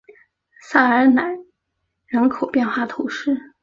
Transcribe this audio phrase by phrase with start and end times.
[0.63, 1.23] 塞尔奈
[2.07, 3.53] 人口变化图示